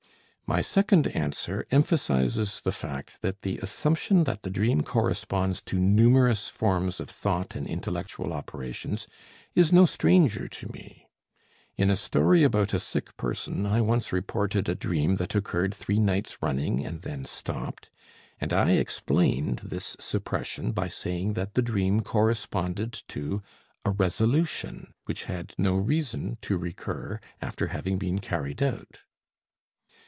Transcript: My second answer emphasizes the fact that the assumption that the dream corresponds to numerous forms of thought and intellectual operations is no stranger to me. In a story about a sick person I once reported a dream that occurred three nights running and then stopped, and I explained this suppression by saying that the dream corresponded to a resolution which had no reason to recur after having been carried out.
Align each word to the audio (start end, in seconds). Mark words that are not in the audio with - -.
My 0.47 0.59
second 0.59 1.07
answer 1.07 1.65
emphasizes 1.71 2.59
the 2.59 2.73
fact 2.73 3.21
that 3.21 3.43
the 3.43 3.57
assumption 3.59 4.25
that 4.25 4.43
the 4.43 4.49
dream 4.49 4.81
corresponds 4.83 5.61
to 5.61 5.79
numerous 5.79 6.49
forms 6.49 6.99
of 6.99 7.09
thought 7.09 7.55
and 7.55 7.65
intellectual 7.65 8.33
operations 8.33 9.07
is 9.55 9.71
no 9.71 9.85
stranger 9.85 10.49
to 10.49 10.67
me. 10.73 11.07
In 11.77 11.89
a 11.89 11.95
story 11.95 12.43
about 12.43 12.73
a 12.73 12.81
sick 12.81 13.15
person 13.15 13.65
I 13.65 13.79
once 13.79 14.11
reported 14.11 14.67
a 14.67 14.75
dream 14.75 15.15
that 15.15 15.35
occurred 15.35 15.73
three 15.73 15.99
nights 15.99 16.39
running 16.41 16.85
and 16.85 17.01
then 17.01 17.23
stopped, 17.23 17.89
and 18.41 18.51
I 18.51 18.71
explained 18.71 19.59
this 19.63 19.95
suppression 20.01 20.73
by 20.73 20.89
saying 20.89 21.31
that 21.35 21.53
the 21.53 21.61
dream 21.61 22.01
corresponded 22.01 22.91
to 23.07 23.41
a 23.85 23.91
resolution 23.91 24.91
which 25.05 25.23
had 25.31 25.55
no 25.57 25.77
reason 25.77 26.37
to 26.41 26.57
recur 26.57 27.21
after 27.41 27.67
having 27.67 27.97
been 27.97 28.19
carried 28.19 28.61
out. 28.61 28.99